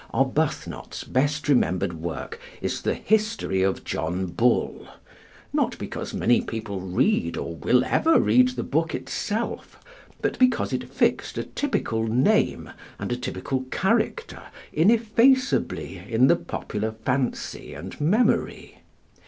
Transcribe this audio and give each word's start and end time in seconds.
Arbuthnot's 0.15 1.03
best 1.03 1.47
remembered 1.47 1.93
work 1.93 2.39
is 2.59 2.81
'The 2.81 2.95
History 2.95 3.61
of 3.61 3.83
John 3.83 4.25
Bull'; 4.25 4.87
not 5.53 5.77
because 5.77 6.11
many 6.11 6.41
people 6.41 6.81
read 6.81 7.37
or 7.37 7.55
will 7.57 7.85
ever 7.85 8.19
read 8.19 8.47
the 8.47 8.63
book 8.63 8.95
itself, 8.95 9.77
but 10.19 10.39
because 10.39 10.73
it 10.73 10.89
fixed 10.89 11.37
a 11.37 11.43
typical 11.43 12.07
name 12.07 12.71
and 12.97 13.11
a 13.11 13.15
typical 13.15 13.61
character 13.69 14.41
ineffaceably 14.73 16.03
in 16.09 16.25
the 16.25 16.35
popular 16.35 16.93
fancy 17.05 17.75
and 17.75 18.01
memory. 18.01 18.79